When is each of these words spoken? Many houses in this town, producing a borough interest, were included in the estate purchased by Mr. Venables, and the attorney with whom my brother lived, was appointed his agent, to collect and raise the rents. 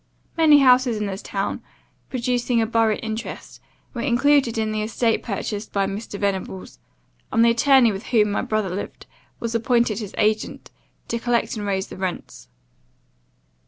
Many 0.35 0.57
houses 0.61 0.97
in 0.97 1.05
this 1.05 1.21
town, 1.21 1.61
producing 2.09 2.59
a 2.59 2.65
borough 2.65 2.95
interest, 2.95 3.61
were 3.93 4.01
included 4.01 4.57
in 4.57 4.71
the 4.71 4.81
estate 4.81 5.21
purchased 5.21 5.71
by 5.71 5.85
Mr. 5.85 6.19
Venables, 6.19 6.79
and 7.31 7.45
the 7.45 7.51
attorney 7.51 7.91
with 7.91 8.07
whom 8.07 8.31
my 8.31 8.41
brother 8.41 8.71
lived, 8.71 9.05
was 9.39 9.53
appointed 9.53 9.99
his 9.99 10.15
agent, 10.17 10.71
to 11.07 11.19
collect 11.19 11.55
and 11.55 11.67
raise 11.67 11.85
the 11.85 11.97
rents. 11.97 12.47